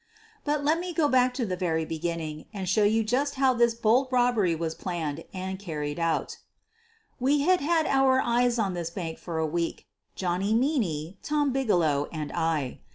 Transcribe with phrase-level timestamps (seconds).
[0.43, 3.75] But let me go back to the very beginning and show you just how this
[3.75, 6.39] bold robbery was planned and carried out
[7.19, 9.85] We had had our eyes on this bank for a week—
[10.15, 12.79] Johnny Meaney, Tom Bigelow, and I.